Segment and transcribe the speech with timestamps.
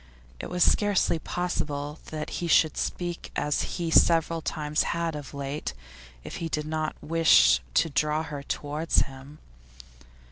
[0.39, 5.75] It was scarcely possible that he should speak as he several times had of late
[6.23, 9.37] if he did not wish to draw her towards him.